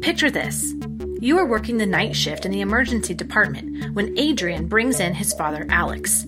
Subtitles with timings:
[0.00, 0.74] Picture this.
[1.20, 5.34] You are working the night shift in the emergency department when Adrian brings in his
[5.34, 6.26] father, Alex.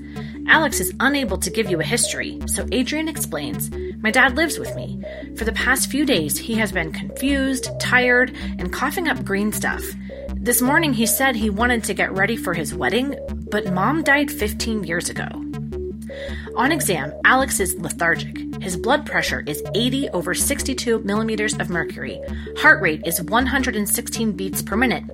[0.48, 3.70] Alex is unable to give you a history, so Adrian explains
[4.02, 5.02] My dad lives with me.
[5.36, 9.82] For the past few days, he has been confused, tired, and coughing up green stuff.
[10.34, 13.16] This morning, he said he wanted to get ready for his wedding,
[13.50, 15.41] but mom died 15 years ago.
[16.56, 18.36] On exam, Alex is lethargic.
[18.62, 22.20] His blood pressure is 80 over 62 millimeters of mercury.
[22.58, 25.04] Heart rate is 116 beats per minute.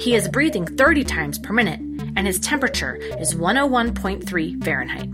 [0.00, 1.80] He is breathing 30 times per minute,
[2.16, 5.08] and his temperature is 101.3 Fahrenheit.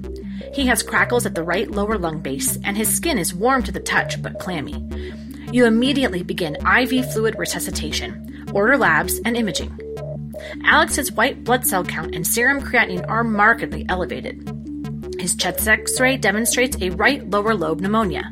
[0.54, 3.72] He has crackles at the right lower lung base, and his skin is warm to
[3.72, 4.74] the touch but clammy.
[5.52, 9.78] You immediately begin IV fluid resuscitation, order labs, and imaging.
[10.64, 14.53] Alex's white blood cell count and serum creatinine are markedly elevated.
[15.18, 18.30] His chest x ray demonstrates a right lower lobe pneumonia.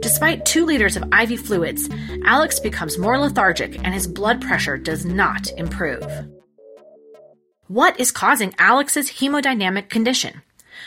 [0.00, 1.88] Despite two liters of IV fluids,
[2.24, 6.04] Alex becomes more lethargic and his blood pressure does not improve.
[7.68, 10.42] What is causing Alex's hemodynamic condition?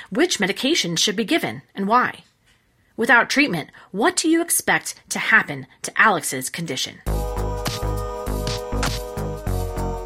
[0.10, 2.24] Which medications should be given and why?
[2.98, 7.02] Without treatment, what do you expect to happen to Alex's condition?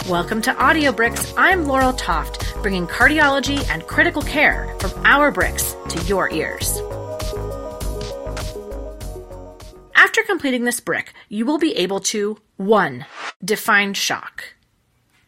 [0.09, 1.33] Welcome to Audio Bricks.
[1.35, 6.79] I'm Laurel Toft, bringing cardiology and critical care from our bricks to your ears.
[9.93, 13.05] After completing this brick, you will be able to 1.
[13.43, 14.53] Define shock.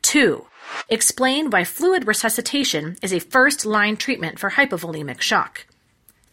[0.03, 0.45] 2.
[0.88, 5.66] Explain why fluid resuscitation is a first line treatment for hypovolemic shock.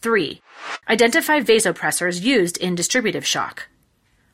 [0.03, 0.41] 3.
[0.89, 3.67] Identify vasopressors used in distributive shock.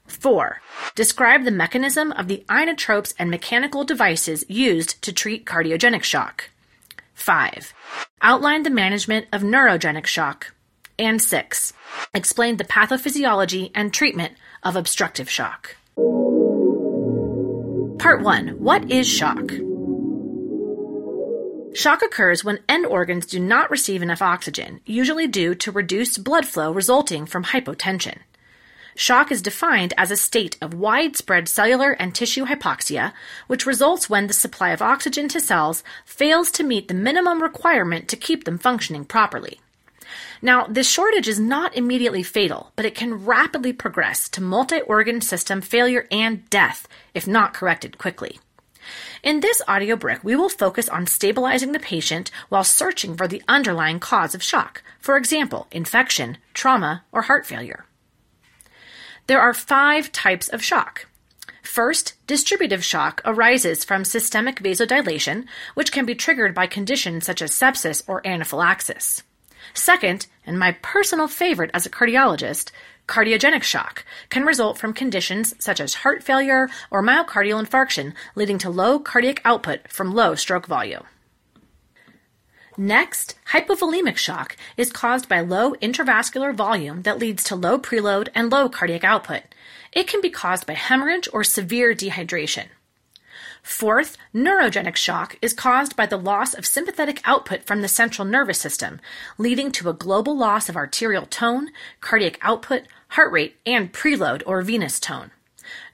[0.07, 0.61] 4.
[0.95, 6.51] Describe the mechanism of the inotropes and mechanical devices used to treat cardiogenic shock.
[7.15, 7.73] 5.
[8.21, 10.55] Outline the management of neurogenic shock.
[10.99, 11.73] And 6.
[12.15, 15.77] Explain the pathophysiology and treatment of obstructive shock.
[17.99, 19.53] Part 1 What is shock?
[21.75, 26.47] Shock occurs when end organs do not receive enough oxygen, usually due to reduced blood
[26.47, 28.19] flow resulting from hypotension.
[28.95, 33.13] Shock is defined as a state of widespread cellular and tissue hypoxia,
[33.47, 38.09] which results when the supply of oxygen to cells fails to meet the minimum requirement
[38.09, 39.61] to keep them functioning properly.
[40.43, 45.21] Now, this shortage is not immediately fatal, but it can rapidly progress to multi organ
[45.21, 48.39] system failure and death if not corrected quickly.
[49.23, 53.43] In this audio brick, we will focus on stabilizing the patient while searching for the
[53.47, 57.87] underlying cause of shock, for example, infection, trauma, or heart failure.
[59.29, 61.07] There are five types of shock.
[61.63, 67.53] First, distributive shock arises from systemic vasodilation, which can be triggered by conditions such as
[67.53, 69.23] sepsis or anaphylaxis.
[69.75, 72.73] Second, and my personal favorite as a cardiologist,
[73.07, 78.71] cardiogenic shock can result from conditions such as heart failure or myocardial infarction, leading to
[78.71, 81.05] low cardiac output from low stroke volume.
[82.77, 88.51] Next, hypovolemic shock is caused by low intravascular volume that leads to low preload and
[88.51, 89.43] low cardiac output.
[89.93, 92.69] It can be caused by hemorrhage or severe dehydration.
[93.63, 98.59] Fourth, neurogenic shock is caused by the loss of sympathetic output from the central nervous
[98.59, 99.01] system,
[99.37, 101.69] leading to a global loss of arterial tone,
[102.01, 105.31] cardiac output, heart rate, and preload or venous tone.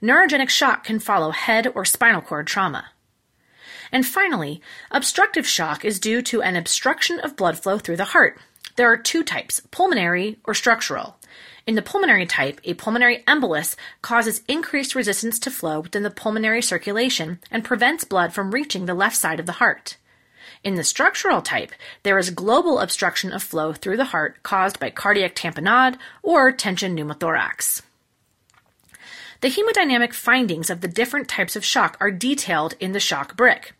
[0.01, 2.85] Neurogenic shock can follow head or spinal cord trauma.
[3.91, 4.61] And finally,
[4.91, 8.39] obstructive shock is due to an obstruction of blood flow through the heart.
[8.75, 11.17] There are two types pulmonary or structural.
[11.67, 16.61] In the pulmonary type, a pulmonary embolus causes increased resistance to flow within the pulmonary
[16.61, 19.97] circulation and prevents blood from reaching the left side of the heart.
[20.63, 21.71] In the structural type,
[22.03, 26.95] there is global obstruction of flow through the heart caused by cardiac tamponade or tension
[26.95, 27.81] pneumothorax.
[29.41, 33.73] The hemodynamic findings of the different types of shock are detailed in the shock brick.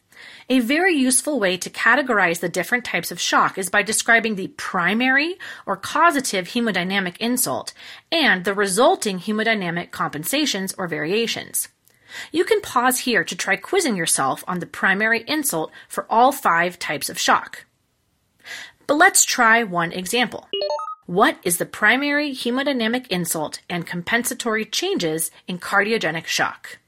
[0.51, 4.47] A very useful way to categorize the different types of shock is by describing the
[4.47, 5.37] primary
[5.67, 7.71] or causative hemodynamic insult
[8.11, 11.67] and the resulting hemodynamic compensations or variations.
[12.31, 16.79] You can pause here to try quizzing yourself on the primary insult for all five
[16.79, 17.65] types of shock.
[18.87, 20.49] But let's try one example.
[21.05, 26.79] What is the primary hemodynamic insult and compensatory changes in cardiogenic shock?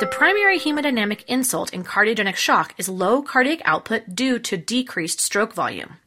[0.00, 5.52] The primary hemodynamic insult in cardiogenic shock is low cardiac output due to decreased stroke
[5.52, 5.98] volume.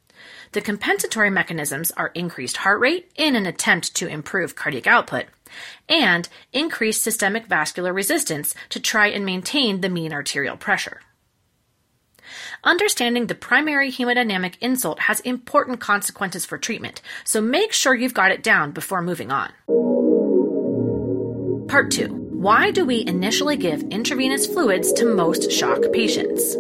[0.52, 5.28] The compensatory mechanisms are increased heart rate in an attempt to improve cardiac output
[5.88, 11.00] and increased systemic vascular resistance to try and maintain the mean arterial pressure.
[12.66, 18.32] Understanding the primary hemodynamic insult has important consequences for treatment, so make sure you've got
[18.32, 19.54] it down before moving on.
[21.70, 26.56] Part 2 Why do we initially give intravenous fluids to most shock patients?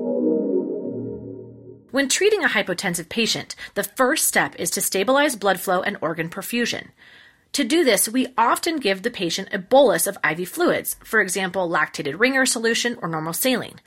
[1.91, 6.29] When treating a hypotensive patient, the first step is to stabilize blood flow and organ
[6.29, 6.87] perfusion.
[7.53, 11.69] To do this, we often give the patient a bolus of IV fluids, for example,
[11.69, 13.79] lactated Ringer solution or normal saline,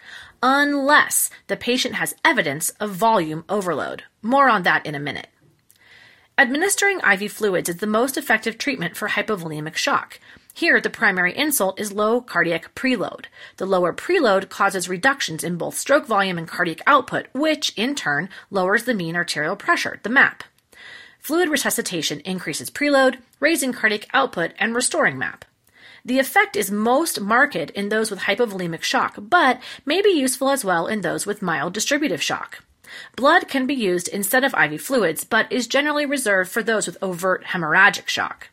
[0.43, 4.05] unless the patient has evidence of volume overload.
[4.23, 5.29] More on that in a minute.
[6.41, 10.19] Administering IV fluids is the most effective treatment for hypovolemic shock.
[10.55, 13.27] Here, the primary insult is low cardiac preload.
[13.59, 18.31] The lower preload causes reductions in both stroke volume and cardiac output, which, in turn,
[18.51, 20.43] lowers the mean arterial pressure, the MAP.
[21.19, 25.45] Fluid resuscitation increases preload, raising cardiac output and restoring MAP.
[26.07, 30.65] The effect is most marked in those with hypovolemic shock, but may be useful as
[30.65, 32.63] well in those with mild distributive shock.
[33.17, 36.99] Blood can be used instead of IV fluids, but is generally reserved for those with
[37.03, 38.49] overt hemorrhagic shock.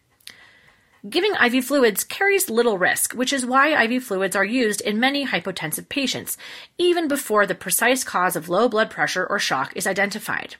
[1.07, 5.25] Giving IV fluids carries little risk, which is why IV fluids are used in many
[5.25, 6.38] hypotensive patients,
[6.78, 10.56] even before the precise cause of low blood pressure or shock is identified.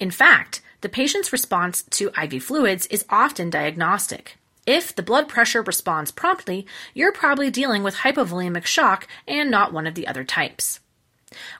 [0.00, 4.36] In fact, the patient's response to IV fluids is often diagnostic.
[4.66, 9.86] If the blood pressure responds promptly, you're probably dealing with hypovolemic shock and not one
[9.86, 10.80] of the other types.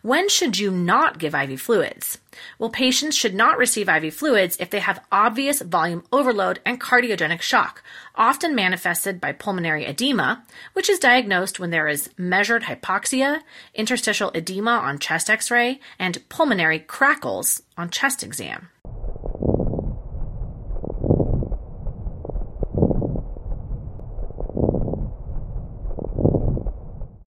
[0.03, 2.19] When should you not give IV fluids?
[2.59, 7.43] Well, patients should not receive IV fluids if they have obvious volume overload and cardiogenic
[7.43, 7.83] shock,
[8.15, 13.43] often manifested by pulmonary edema, which is diagnosed when there is measured hypoxia,
[13.75, 18.69] interstitial edema on chest x ray, and pulmonary crackles on chest exam.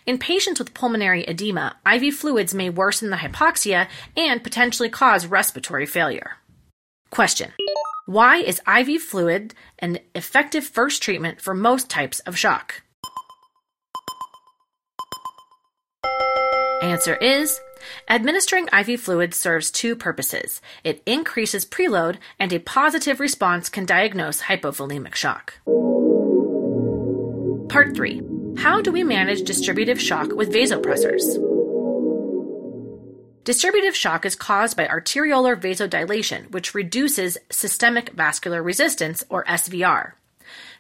[0.06, 5.88] In patients with pulmonary edema, IV fluids may worsen the hypoxia and potentially cause respiratory
[5.88, 6.38] failure.
[7.10, 7.54] Question
[8.06, 12.84] Why is IV fluid an effective first treatment for most types of shock?
[16.84, 17.60] Answer is
[18.08, 20.62] Administering IV fluid serves two purposes.
[20.84, 25.56] It increases preload, and a positive response can diagnose hypovolemic shock.
[27.70, 31.24] Part 3 how do we manage distributive shock with vasopressors?
[33.44, 40.14] Distributive shock is caused by arteriolar vasodilation, which reduces systemic vascular resistance, or SVR.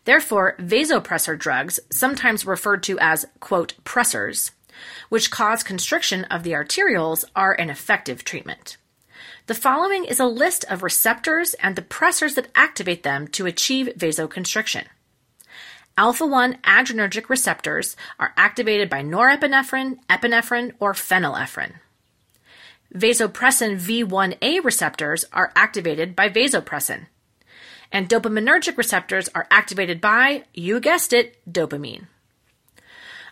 [0.05, 4.51] Therefore, vasopressor drugs, sometimes referred to as, quote, pressors,
[5.09, 8.77] which cause constriction of the arterioles, are an effective treatment.
[9.47, 13.93] The following is a list of receptors and the pressors that activate them to achieve
[13.95, 14.85] vasoconstriction.
[15.97, 21.75] Alpha 1 adrenergic receptors are activated by norepinephrine, epinephrine, or phenylephrine.
[22.93, 27.05] Vasopressin V1A receptors are activated by vasopressin.
[27.93, 32.07] And dopaminergic receptors are activated by, you guessed it, dopamine.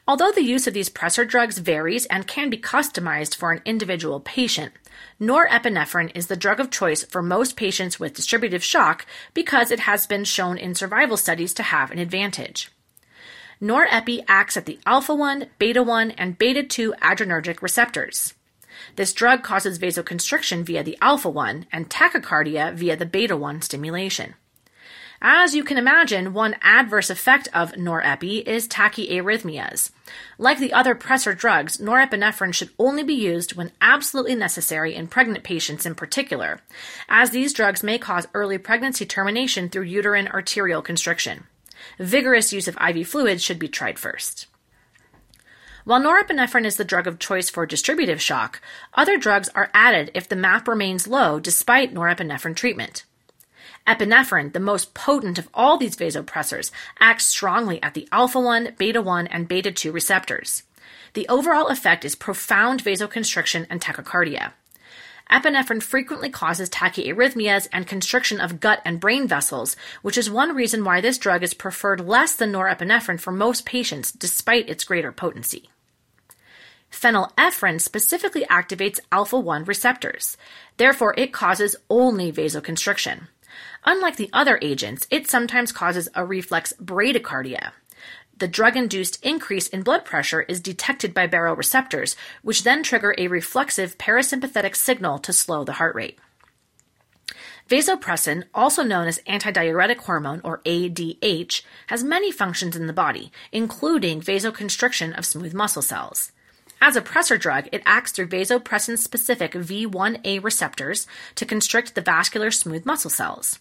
[0.05, 4.19] Although the use of these pressor drugs varies and can be customized for an individual
[4.19, 4.73] patient,
[5.19, 10.05] norepinephrine is the drug of choice for most patients with distributive shock because it has
[10.05, 12.69] been shown in survival studies to have an advantage.
[13.61, 18.33] Norepi acts at the alpha 1, beta 1, and beta 2 adrenergic receptors.
[18.97, 24.35] This drug causes vasoconstriction via the alpha 1 and tachycardia via the beta 1 stimulation.
[25.25, 29.91] As you can imagine, one adverse effect of norepi is tachyarrhythmias.
[30.37, 35.45] Like the other pressor drugs, norepinephrine should only be used when absolutely necessary in pregnant
[35.45, 36.59] patients in particular,
[37.07, 41.45] as these drugs may cause early pregnancy termination through uterine arterial constriction.
[41.97, 44.47] Vigorous use of IV fluids should be tried first.
[45.85, 48.61] While norepinephrine is the drug of choice for distributive shock,
[48.93, 53.05] other drugs are added if the MAP remains low despite norepinephrine treatment.
[53.85, 59.01] Epinephrine, the most potent of all these vasopressors, acts strongly at the alpha 1, beta
[59.01, 60.63] 1, and beta 2 receptors.
[61.13, 64.53] The overall effect is profound vasoconstriction and tachycardia.
[65.29, 70.83] Epinephrine frequently causes tachyarrhythmias and constriction of gut and brain vessels, which is one reason
[70.83, 75.69] why this drug is preferred less than norepinephrine for most patients despite its greater potency.
[76.91, 80.37] Phenylephrine specifically activates alpha 1 receptors.
[80.77, 83.27] Therefore, it causes only vasoconstriction.
[83.85, 87.71] Unlike the other agents, it sometimes causes a reflex bradycardia.
[88.37, 93.27] The drug induced increase in blood pressure is detected by baroreceptors, which then trigger a
[93.27, 96.17] reflexive parasympathetic signal to slow the heart rate.
[97.69, 104.21] Vasopressin, also known as antidiuretic hormone or ADH, has many functions in the body, including
[104.21, 106.31] vasoconstriction of smooth muscle cells.
[106.81, 112.51] As a pressor drug, it acts through vasopressin specific V1A receptors to constrict the vascular
[112.51, 113.59] smooth muscle cells.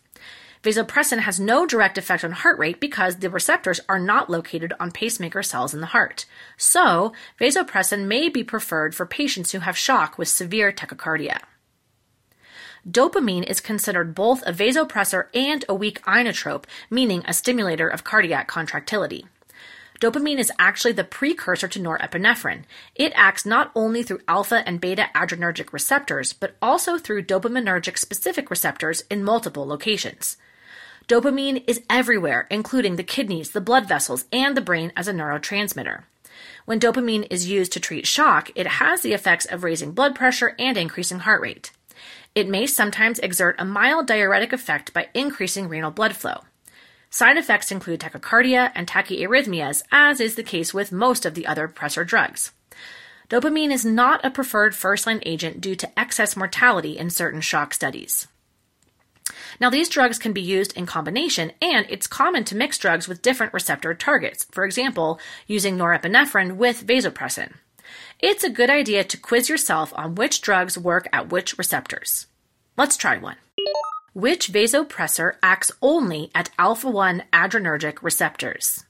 [0.63, 4.93] Vasopressin has no direct effect on heart rate because the receptors are not located on
[4.93, 6.25] pacemaker cells in the heart.
[6.57, 11.41] So, vasopressin may be preferred for patients who have shock with severe tachycardia.
[12.89, 18.47] Dopamine is considered both a vasopressor and a weak inotrope, meaning a stimulator of cardiac
[18.47, 19.27] contractility.
[20.01, 22.65] Dopamine is actually the precursor to norepinephrine.
[22.95, 28.51] It acts not only through alpha and beta adrenergic receptors, but also through dopaminergic specific
[28.51, 30.37] receptors in multiple locations.
[31.09, 36.05] Dopamine is everywhere, including the kidneys, the blood vessels, and the brain as a neurotransmitter.
[36.65, 40.55] When dopamine is used to treat shock, it has the effects of raising blood pressure
[40.59, 41.73] and increasing heart rate.
[42.35, 46.43] It may sometimes exert a mild diuretic effect by increasing renal blood flow.
[47.11, 51.69] Side effects include tachycardia and tachyarrhythmias, as is the case with most of the other
[51.69, 52.53] pressor drugs.
[53.29, 57.75] Dopamine is not a preferred first line agent due to excess mortality in certain shock
[57.75, 58.29] studies.
[59.61, 63.23] Now, these drugs can be used in combination, and it's common to mix drugs with
[63.23, 67.55] different receptor targets, for example, using norepinephrine with vasopressin.
[68.21, 72.27] It's a good idea to quiz yourself on which drugs work at which receptors.
[72.77, 73.37] Let's try one.
[74.15, 78.85] Which vasopressor acts only at alpha 1 adrenergic receptors?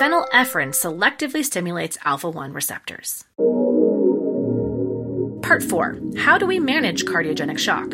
[0.00, 3.24] Phenylephrine selectively stimulates alpha 1 receptors.
[5.44, 7.92] Part 4 How do we manage cardiogenic shock?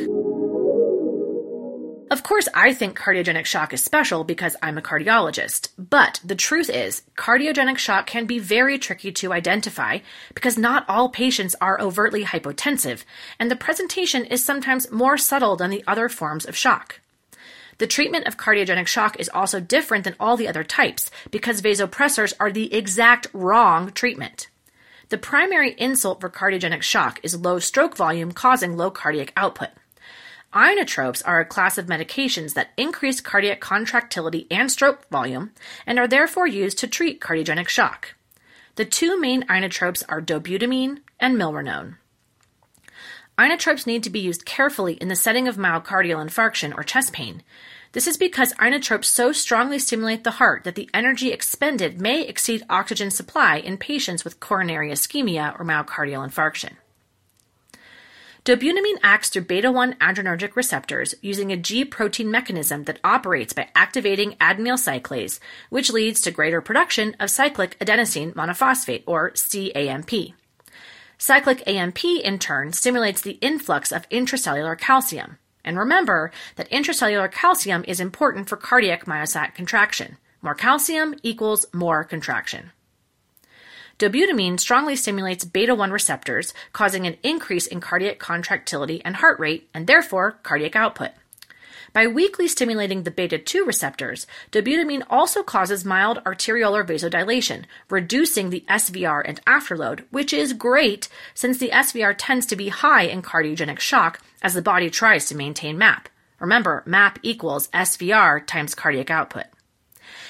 [2.09, 6.71] Of course, I think cardiogenic shock is special because I'm a cardiologist, but the truth
[6.71, 9.99] is, cardiogenic shock can be very tricky to identify
[10.33, 13.03] because not all patients are overtly hypotensive,
[13.41, 17.01] and the presentation is sometimes more subtle than the other forms of shock.
[17.79, 22.33] The treatment of cardiogenic shock is also different than all the other types because vasopressors
[22.39, 24.50] are the exact wrong treatment.
[25.11, 29.71] The primary insult for cardiogenic shock is low stroke volume causing low cardiac output.
[30.55, 35.51] Inotropes are a class of medications that increase cardiac contractility and stroke volume
[35.85, 38.15] and are therefore used to treat cardiogenic shock.
[38.77, 41.97] The two main inotropes are dobutamine and milrinone.
[43.37, 47.43] Inotropes need to be used carefully in the setting of myocardial infarction or chest pain.
[47.93, 52.63] This is because inotropes so strongly stimulate the heart that the energy expended may exceed
[52.71, 56.75] oxygen supply in patients with coronary ischemia or myocardial infarction.
[58.45, 63.69] Dobutamine acts through beta 1 adrenergic receptors using a G protein mechanism that operates by
[63.75, 70.35] activating adenyl cyclase, which leads to greater production of cyclic adenosine monophosphate, or CAMP.
[71.19, 75.37] Cyclic AMP, in turn, stimulates the influx of intracellular calcium.
[75.65, 80.17] And remember that intracellular calcium is important for cardiac myocyte contraction.
[80.43, 82.73] More calcium equals more contraction.
[83.99, 89.69] Dobutamine strongly stimulates beta 1 receptors, causing an increase in cardiac contractility and heart rate,
[89.75, 91.11] and therefore cardiac output.
[91.93, 98.65] By weakly stimulating the beta 2 receptors, dobutamine also causes mild arteriolar vasodilation, reducing the
[98.69, 103.81] SVR and afterload, which is great since the SVR tends to be high in cardiogenic
[103.81, 106.09] shock as the body tries to maintain MAP.
[106.39, 109.47] Remember, MAP equals SVR times cardiac output.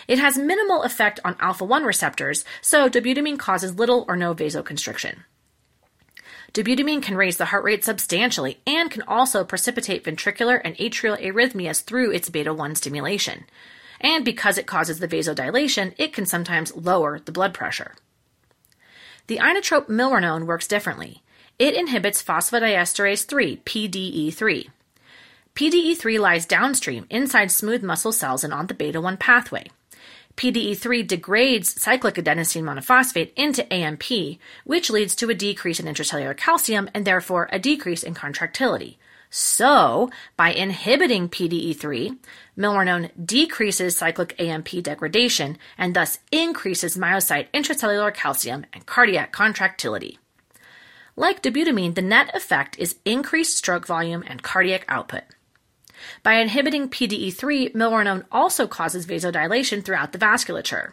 [0.08, 5.24] It has minimal effect on alpha 1 receptors, so dobutamine causes little or no vasoconstriction.
[6.52, 11.82] Dobutamine can raise the heart rate substantially and can also precipitate ventricular and atrial arrhythmias
[11.82, 13.44] through its beta 1 stimulation.
[14.00, 17.94] And because it causes the vasodilation, it can sometimes lower the blood pressure.
[19.28, 21.22] The inotrope milrinone works differently.
[21.58, 24.68] It inhibits phosphodiesterase 3, PDE3.
[25.54, 29.66] PDE3 lies downstream inside smooth muscle cells and on the beta 1 pathway.
[30.40, 36.88] PDE3 degrades cyclic adenosine monophosphate into AMP, which leads to a decrease in intracellular calcium
[36.94, 38.98] and therefore a decrease in contractility.
[39.28, 42.16] So, by inhibiting PDE3,
[42.56, 50.18] milrinone decreases cyclic AMP degradation and thus increases myocyte intracellular calcium and cardiac contractility.
[51.16, 55.24] Like dobutamine, the net effect is increased stroke volume and cardiac output.
[56.22, 60.92] By inhibiting PDE3, milrinone also causes vasodilation throughout the vasculature.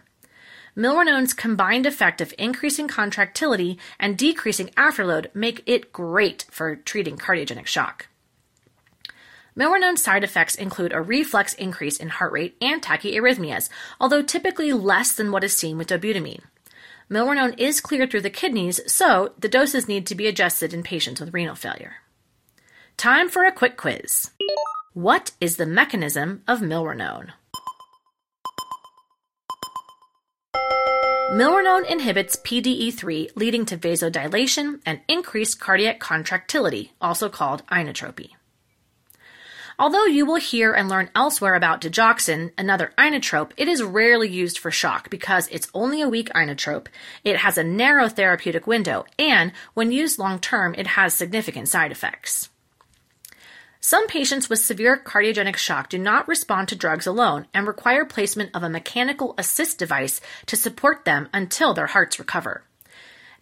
[0.78, 7.66] Milrinone's combined effect of increasing contractility and decreasing afterload make it great for treating cardiogenic
[7.66, 8.08] shock.
[9.58, 15.14] Milrinone side effects include a reflex increase in heart rate and tachyarrhythmias, although typically less
[15.14, 16.44] than what is seen with dobutamine.
[17.10, 21.20] Milrinone is cleared through the kidneys, so the doses need to be adjusted in patients
[21.20, 21.96] with renal failure.
[22.98, 24.30] Time for a quick quiz.
[24.98, 27.34] What is the mechanism of milrinone?
[31.32, 38.32] Milrinone inhibits PDE3, leading to vasodilation and increased cardiac contractility, also called inotropy.
[39.78, 44.58] Although you will hear and learn elsewhere about digoxin, another inotrope, it is rarely used
[44.58, 46.88] for shock because it's only a weak inotrope,
[47.24, 51.92] it has a narrow therapeutic window, and when used long term, it has significant side
[51.92, 52.50] effects.
[53.80, 58.52] Some patients with severe cardiogenic shock do not respond to drugs alone and require placement
[58.54, 62.64] of a mechanical assist device to support them until their hearts recover.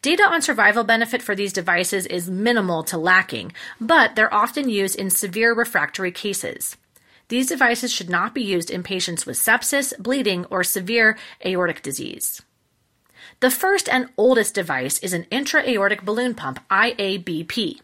[0.01, 4.95] Data on survival benefit for these devices is minimal to lacking, but they're often used
[4.95, 6.77] in severe refractory cases.
[7.29, 12.43] These devices should not be used in patients with sepsis, bleeding, or severe aortic disease.
[13.39, 17.79] The first and oldest device is an intra-aortic balloon pump, IABP.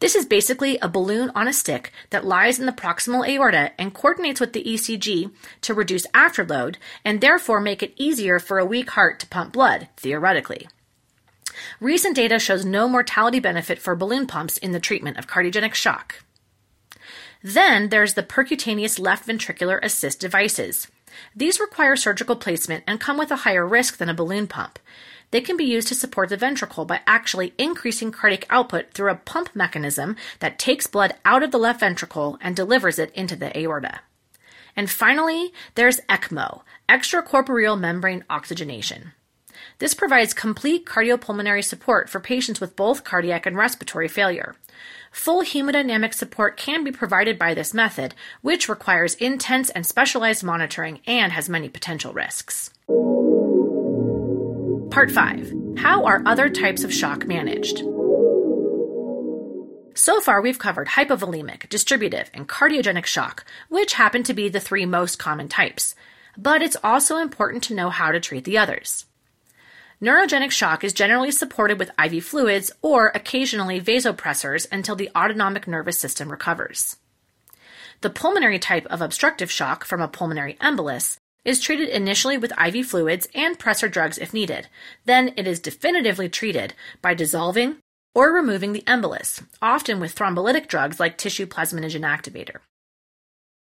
[0.00, 3.94] This is basically a balloon on a stick that lies in the proximal aorta and
[3.94, 5.30] coordinates with the ECG
[5.62, 9.88] to reduce afterload and therefore make it easier for a weak heart to pump blood,
[9.96, 10.68] theoretically.
[11.80, 16.22] Recent data shows no mortality benefit for balloon pumps in the treatment of cardiogenic shock.
[17.42, 20.88] Then there's the percutaneous left ventricular assist devices.
[21.36, 24.78] These require surgical placement and come with a higher risk than a balloon pump.
[25.34, 29.16] They can be used to support the ventricle by actually increasing cardiac output through a
[29.16, 33.50] pump mechanism that takes blood out of the left ventricle and delivers it into the
[33.58, 34.02] aorta.
[34.76, 39.10] And finally, there's ECMO, extracorporeal membrane oxygenation.
[39.80, 44.54] This provides complete cardiopulmonary support for patients with both cardiac and respiratory failure.
[45.10, 51.00] Full hemodynamic support can be provided by this method, which requires intense and specialized monitoring
[51.08, 52.70] and has many potential risks.
[54.94, 57.78] Part 5 How are other types of shock managed?
[59.96, 64.86] So far, we've covered hypovolemic, distributive, and cardiogenic shock, which happen to be the three
[64.86, 65.96] most common types.
[66.38, 69.06] But it's also important to know how to treat the others.
[70.00, 75.98] Neurogenic shock is generally supported with IV fluids or occasionally vasopressors until the autonomic nervous
[75.98, 76.98] system recovers.
[78.00, 82.86] The pulmonary type of obstructive shock from a pulmonary embolus is treated initially with IV
[82.86, 84.68] fluids and pressor drugs if needed.
[85.04, 87.76] Then it is definitively treated by dissolving
[88.14, 92.58] or removing the embolus, often with thrombolytic drugs like tissue plasminogen activator.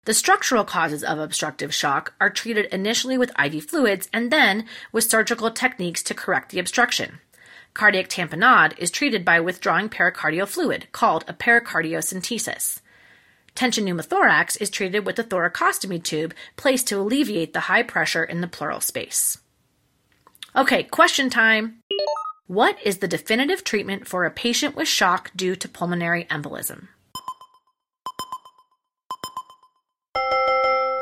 [0.04, 5.04] The structural causes of obstructive shock are treated initially with IV fluids and then with
[5.04, 7.20] surgical techniques to correct the obstruction.
[7.72, 12.81] Cardiac tamponade is treated by withdrawing pericardial fluid, called a pericardiocentesis.
[13.54, 18.40] Tension pneumothorax is treated with a thoracostomy tube placed to alleviate the high pressure in
[18.40, 19.38] the pleural space.
[20.56, 21.78] Okay, question time.
[22.46, 26.88] What is the definitive treatment for a patient with shock due to pulmonary embolism?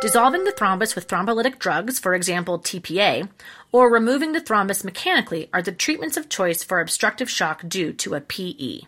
[0.00, 3.28] dissolving the thrombus with thrombolytic drugs, for example TPA,
[3.70, 8.14] or removing the thrombus mechanically are the treatments of choice for obstructive shock due to
[8.14, 8.80] a PE.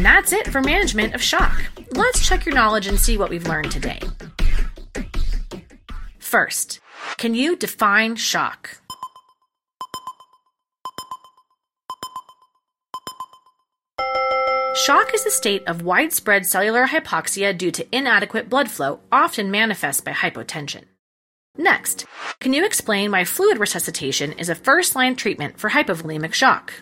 [0.00, 1.62] And that's it for management of shock.
[1.92, 4.00] Let's check your knowledge and see what we've learned today.
[6.18, 6.80] First,
[7.18, 8.80] can you define shock?
[14.74, 20.06] Shock is a state of widespread cellular hypoxia due to inadequate blood flow, often manifest
[20.06, 20.84] by hypotension.
[21.58, 22.06] Next,
[22.38, 26.72] can you explain why fluid resuscitation is a first line treatment for hypovolemic shock?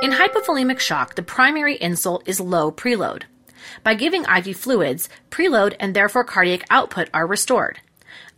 [0.00, 3.24] In hypovolemic shock, the primary insult is low preload.
[3.82, 7.80] By giving IV fluids, preload and therefore cardiac output are restored.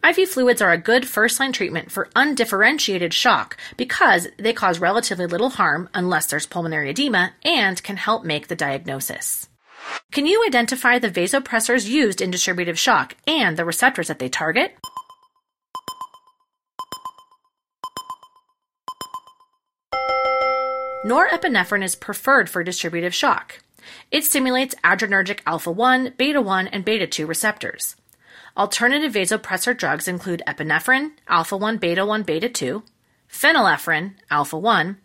[0.02, 5.26] IV fluids are a good first line treatment for undifferentiated shock because they cause relatively
[5.26, 9.46] little harm unless there's pulmonary edema and can help make the diagnosis.
[10.12, 14.78] Can you identify the vasopressors used in distributive shock and the receptors that they target?
[21.04, 23.60] Norepinephrine is preferred for distributive shock.
[24.10, 27.96] It stimulates adrenergic alpha 1, beta 1, and beta 2 receptors.
[28.54, 32.82] Alternative vasopressor drugs include epinephrine, alpha 1 beta 1 beta 2,
[33.32, 34.98] phenylephrine, alpha 1,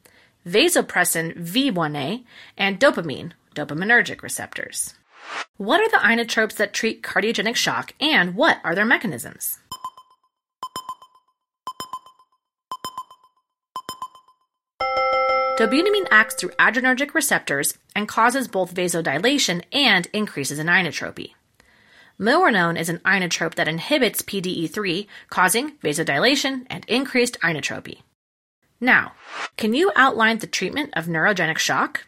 [0.46, 2.26] vasopressin V1A,
[2.58, 4.96] and dopamine, dopaminergic receptors.
[5.56, 9.60] What are the inotropes that treat cardiogenic shock and what are their mechanisms?
[15.58, 21.32] Dobutamine acts through adrenergic receptors and causes both vasodilation and increases in inotropy.
[22.20, 28.02] Milrinone is an inotrope that inhibits PDE3, causing vasodilation and increased inotropy.
[28.82, 29.14] Now,
[29.56, 32.06] can you outline the treatment of neurogenic shock?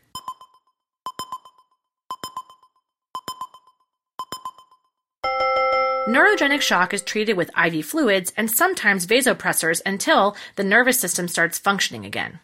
[6.09, 11.57] Neurogenic shock is treated with IV fluids and sometimes vasopressors until the nervous system starts
[11.57, 12.41] functioning again.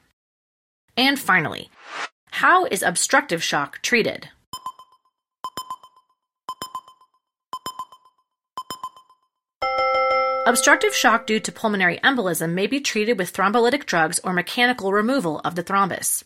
[0.96, 1.70] And finally,
[2.32, 4.30] how is obstructive shock treated?
[10.46, 15.40] Obstructive shock due to pulmonary embolism may be treated with thrombolytic drugs or mechanical removal
[15.46, 16.24] of the thrombus.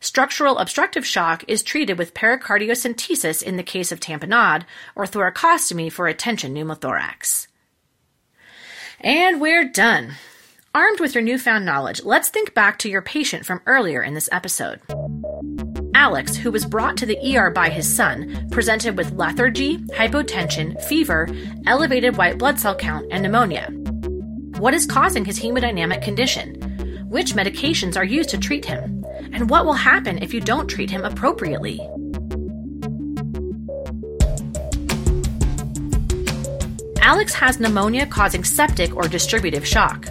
[0.00, 4.64] Structural obstructive shock is treated with pericardiocentesis in the case of tamponade
[4.96, 7.46] or thoracostomy for a tension pneumothorax.
[9.00, 10.14] And we're done.
[10.74, 14.30] Armed with your newfound knowledge, let's think back to your patient from earlier in this
[14.32, 14.80] episode.
[15.94, 21.28] Alex, who was brought to the ER by his son, presented with lethargy, hypotension, fever,
[21.66, 23.68] elevated white blood cell count, and pneumonia.
[24.56, 26.54] What is causing his hemodynamic condition?
[27.10, 29.04] Which medications are used to treat him?
[29.34, 31.86] And what will happen if you don't treat him appropriately?
[37.02, 40.08] Alex has pneumonia causing septic or distributive shock.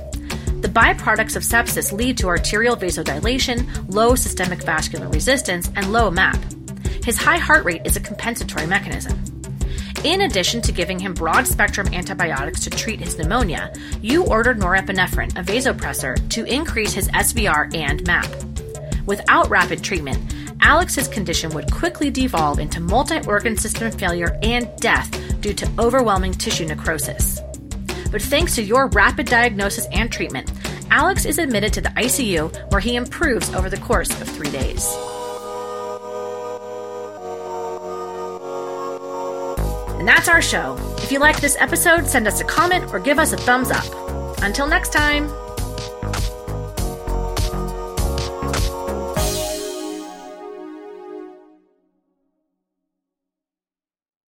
[0.62, 6.40] The byproducts of sepsis lead to arterial vasodilation, low systemic vascular resistance, and low MAP.
[7.04, 9.20] His high heart rate is a compensatory mechanism.
[10.04, 15.32] In addition to giving him broad spectrum antibiotics to treat his pneumonia, you ordered norepinephrine,
[15.32, 18.30] a vasopressor, to increase his SVR and MAP.
[19.08, 25.10] Without rapid treatment, Alex's condition would quickly devolve into multi organ system failure and death
[25.42, 27.41] due to overwhelming tissue necrosis.
[28.12, 30.52] But thanks to your rapid diagnosis and treatment,
[30.92, 34.86] Alex is admitted to the ICU where he improves over the course of three days.
[39.98, 40.76] And that's our show.
[40.98, 43.86] If you like this episode, send us a comment or give us a thumbs up.
[44.42, 45.30] Until next time.